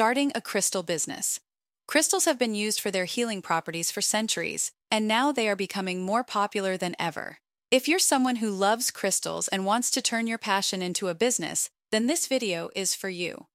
Starting 0.00 0.32
a 0.34 0.40
crystal 0.40 0.82
business. 0.82 1.40
Crystals 1.86 2.24
have 2.24 2.38
been 2.38 2.54
used 2.54 2.80
for 2.80 2.90
their 2.90 3.04
healing 3.04 3.42
properties 3.42 3.90
for 3.90 4.00
centuries, 4.00 4.72
and 4.90 5.06
now 5.06 5.30
they 5.30 5.46
are 5.46 5.54
becoming 5.54 6.00
more 6.00 6.24
popular 6.24 6.78
than 6.78 6.96
ever. 6.98 7.36
If 7.70 7.86
you're 7.86 7.98
someone 7.98 8.36
who 8.36 8.48
loves 8.48 8.90
crystals 8.90 9.46
and 9.48 9.66
wants 9.66 9.90
to 9.90 10.00
turn 10.00 10.26
your 10.26 10.38
passion 10.38 10.80
into 10.80 11.08
a 11.08 11.14
business, 11.14 11.68
then 11.92 12.06
this 12.06 12.26
video 12.26 12.70
is 12.74 12.94
for 12.94 13.10
you. 13.10 13.48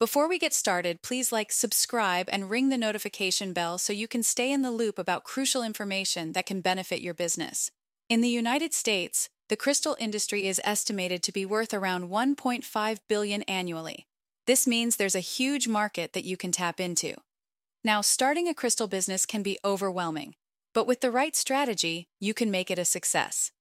Before 0.00 0.26
we 0.26 0.38
get 0.38 0.54
started, 0.54 1.02
please 1.02 1.30
like, 1.30 1.52
subscribe, 1.52 2.26
and 2.32 2.48
ring 2.48 2.70
the 2.70 2.78
notification 2.78 3.52
bell 3.52 3.76
so 3.76 3.92
you 3.92 4.08
can 4.08 4.22
stay 4.22 4.50
in 4.50 4.62
the 4.62 4.70
loop 4.70 4.98
about 4.98 5.24
crucial 5.24 5.62
information 5.62 6.32
that 6.32 6.46
can 6.46 6.62
benefit 6.62 7.02
your 7.02 7.12
business. 7.12 7.70
In 8.08 8.22
the 8.22 8.30
United 8.30 8.72
States, 8.72 9.28
the 9.50 9.58
crystal 9.58 9.94
industry 10.00 10.46
is 10.46 10.58
estimated 10.64 11.22
to 11.24 11.32
be 11.32 11.44
worth 11.44 11.74
around 11.74 12.08
1.5 12.08 12.98
billion 13.10 13.42
annually. 13.42 14.06
This 14.46 14.66
means 14.66 14.96
there's 14.96 15.14
a 15.14 15.20
huge 15.20 15.68
market 15.68 16.12
that 16.14 16.24
you 16.24 16.36
can 16.36 16.50
tap 16.50 16.80
into. 16.80 17.14
Now, 17.84 18.00
starting 18.00 18.48
a 18.48 18.54
crystal 18.54 18.88
business 18.88 19.24
can 19.24 19.42
be 19.42 19.58
overwhelming, 19.64 20.34
but 20.74 20.86
with 20.86 21.00
the 21.00 21.10
right 21.10 21.36
strategy, 21.36 22.08
you 22.20 22.34
can 22.34 22.50
make 22.50 22.70
it 22.70 22.78
a 22.78 22.84
success. 22.84 23.52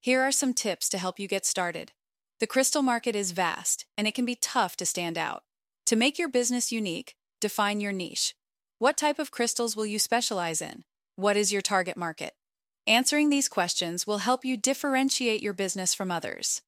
Here 0.00 0.22
are 0.22 0.32
some 0.32 0.54
tips 0.54 0.88
to 0.90 0.98
help 0.98 1.18
you 1.18 1.28
get 1.28 1.44
started. 1.44 1.92
The 2.38 2.46
crystal 2.46 2.80
market 2.80 3.14
is 3.14 3.32
vast, 3.32 3.84
and 3.98 4.06
it 4.06 4.14
can 4.14 4.24
be 4.24 4.34
tough 4.34 4.76
to 4.76 4.86
stand 4.86 5.18
out. 5.18 5.42
To 5.86 5.96
make 5.96 6.18
your 6.18 6.28
business 6.28 6.72
unique, 6.72 7.16
define 7.38 7.80
your 7.80 7.92
niche. 7.92 8.34
What 8.78 8.96
type 8.96 9.18
of 9.18 9.30
crystals 9.30 9.76
will 9.76 9.84
you 9.84 9.98
specialize 9.98 10.62
in? 10.62 10.84
What 11.16 11.36
is 11.36 11.52
your 11.52 11.60
target 11.60 11.98
market? 11.98 12.32
Answering 12.86 13.28
these 13.28 13.48
questions 13.48 14.06
will 14.06 14.18
help 14.18 14.42
you 14.42 14.56
differentiate 14.56 15.42
your 15.42 15.52
business 15.52 15.92
from 15.92 16.10
others. 16.10 16.62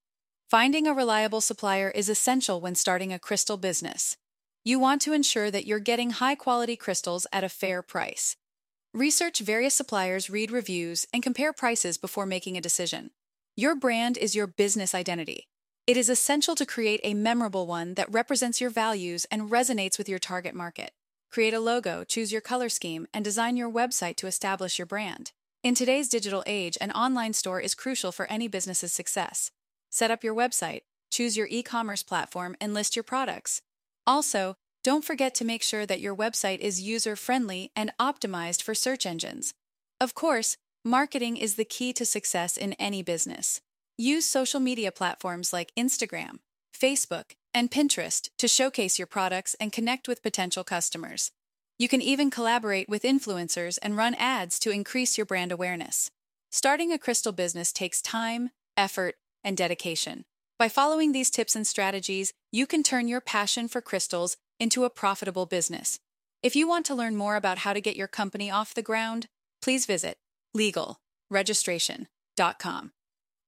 Finding 0.53 0.87
a 0.87 0.93
reliable 0.93 1.41
supplier 1.41 1.89
is 1.89 2.11
essential 2.11 2.61
when 2.61 2.75
starting 2.75 3.11
a 3.11 3.19
crystal 3.19 3.57
business. 3.57 4.19
You 4.63 4.79
want 4.79 5.01
to 5.01 5.15
ensure 5.15 5.51
that 5.51 5.65
you're 5.65 5.79
getting 5.79 6.11
high 6.11 6.35
quality 6.35 6.77
crystals 6.77 7.27
at 7.33 7.43
a 7.43 7.49
fair 7.49 7.81
price. 7.81 8.37
Research 8.93 9.41
various 9.41 9.73
suppliers, 9.73 10.29
read 10.29 10.51
reviews, 10.51 11.07
and 11.11 11.23
compare 11.23 11.55
prices 11.55 11.97
before 11.97 12.27
making 12.27 12.59
a 12.59 12.61
decision. 12.61 13.13
Your 13.57 13.75
brand 13.75 14.19
is 14.19 14.35
your 14.37 14.47
business 14.47 14.95
identity. 14.95 15.49
It 15.87 15.97
is 15.97 16.11
essential 16.11 16.55
to 16.57 16.67
create 16.67 17.01
a 17.03 17.15
memorable 17.15 17.67
one 17.67 17.95
that 17.95 18.13
represents 18.13 18.61
your 18.61 18.69
values 18.69 19.25
and 19.31 19.51
resonates 19.51 19.97
with 19.97 20.07
your 20.07 20.19
target 20.19 20.55
market. 20.55 20.91
Create 21.31 21.55
a 21.55 21.61
logo, 21.61 22.05
choose 22.05 22.31
your 22.31 22.43
color 22.43 22.69
scheme, 22.69 23.07
and 23.15 23.25
design 23.25 23.57
your 23.57 23.73
website 23.73 24.17
to 24.17 24.27
establish 24.27 24.79
your 24.79 24.85
brand. 24.85 25.33
In 25.63 25.75
today's 25.75 26.11
digital 26.11 26.45
age, 26.47 26.77
an 26.79 26.91
online 26.91 27.33
store 27.33 27.59
is 27.59 27.75
crucial 27.75 28.13
for 28.13 28.31
any 28.31 28.49
business's 28.49 28.93
success. 28.93 29.51
Set 29.93 30.11
up 30.11 30.25
your 30.25 30.35
website, 30.35 30.81
choose 31.11 31.37
your 31.37 31.47
e 31.51 31.63
commerce 31.63 32.03
platform, 32.03 32.57
and 32.59 32.73
list 32.73 32.97
your 32.97 33.03
products. 33.03 33.61
Also, 34.07 34.57
don't 34.83 35.05
forget 35.05 35.35
to 35.35 35.45
make 35.45 35.63
sure 35.63 35.85
that 35.85 36.01
your 36.01 36.17
website 36.17 36.61
is 36.61 36.81
user 36.81 37.15
friendly 37.15 37.71
and 37.77 37.93
optimized 38.01 38.63
for 38.63 38.75
search 38.75 39.05
engines. 39.05 39.53
Of 40.01 40.15
course, 40.15 40.57
marketing 40.83 41.37
is 41.37 41.57
the 41.57 41.67
key 41.67 41.93
to 41.93 42.07
success 42.07 42.57
in 42.57 42.73
any 42.75 43.03
business. 43.03 43.61
Use 43.99 44.25
social 44.25 44.61
media 44.61 44.91
platforms 44.91 45.53
like 45.53 45.75
Instagram, 45.79 46.39
Facebook, 46.75 47.33
and 47.53 47.71
Pinterest 47.71 48.31
to 48.39 48.49
showcase 48.49 48.99
your 48.99 49.07
products 49.07 49.55
and 49.61 49.73
connect 49.73 50.09
with 50.09 50.23
potential 50.23 50.65
customers. 50.65 51.33
You 51.79 51.87
can 51.87 52.01
even 52.01 52.31
collaborate 52.31 52.89
with 52.89 53.03
influencers 53.03 53.79
and 53.83 53.97
run 53.97 54.15
ads 54.15 54.59
to 54.61 54.71
increase 54.71 55.19
your 55.19 55.27
brand 55.27 55.53
awareness. 55.53 56.11
Starting 56.51 56.93
a 56.93 56.99
crystal 56.99 57.33
business 57.33 57.73
takes 57.73 58.01
time, 58.01 58.51
effort, 58.77 59.17
and 59.45 59.57
dedication. 59.57 60.25
By 60.59 60.69
following 60.69 61.13
these 61.13 61.31
tips 61.31 61.57
and 61.57 61.67
strategies, 61.67 62.33
you 62.53 62.67
can 62.67 62.83
turn 62.83 63.09
your 63.09 63.21
passion 63.21 63.69
for 63.69 63.81
crystals 63.81 64.37
into 64.61 64.85
a 64.85 64.91
profitable 64.91 65.47
business. 65.47 65.99
If 66.43 66.55
you 66.55 66.69
want 66.69 66.85
to 66.87 66.95
learn 66.95 67.17
more 67.17 67.37
about 67.37 67.59
how 67.59 67.73
to 67.73 67.81
get 67.81 67.97
your 67.97 68.09
company 68.09 68.51
off 68.51 68.75
the 68.75 68.83
ground, 68.83 69.29
please 69.61 69.87
visit 69.87 70.19
legalregistration.com. 70.57 72.93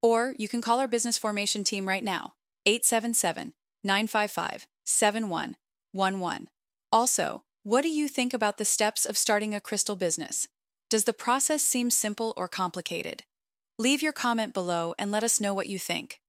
Or 0.03 0.35
you 0.39 0.49
can 0.49 0.61
call 0.61 0.81
our 0.81 0.89
business 0.89 1.19
formation 1.19 1.65
team 1.65 1.89
right 1.89 2.05
now, 2.05 2.35
877 2.67 3.55
955 3.83 4.67
7111. 4.85 6.49
Also, 6.91 7.45
what 7.63 7.83
do 7.83 7.89
you 7.89 8.09
think 8.09 8.35
about 8.35 8.59
the 8.59 8.65
steps 8.65 9.07
of 9.07 9.17
starting 9.17 9.55
a 9.55 9.61
crystal 9.61 9.95
business? 9.97 10.49
Does 10.91 11.05
the 11.05 11.13
process 11.13 11.63
seem 11.63 11.91
simple 11.91 12.35
or 12.37 12.49
complicated? 12.49 13.23
Leave 13.79 14.03
your 14.03 14.13
comment 14.13 14.55
below 14.55 14.95
and 15.01 15.11
let 15.11 15.25
us 15.25 15.41
know 15.41 15.53
what 15.53 15.67
you 15.67 15.81
think. 15.81 16.21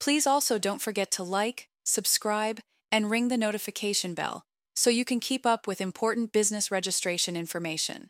Please 0.00 0.26
also 0.26 0.58
don't 0.58 0.82
forget 0.82 1.12
to 1.12 1.22
like, 1.22 1.68
subscribe, 1.84 2.58
and 2.90 3.08
ring 3.08 3.28
the 3.28 3.36
notification 3.36 4.14
bell 4.14 4.42
so 4.74 4.90
you 4.90 5.04
can 5.04 5.20
keep 5.20 5.46
up 5.46 5.66
with 5.66 5.80
important 5.80 6.32
business 6.32 6.70
registration 6.70 7.36
information. 7.36 8.08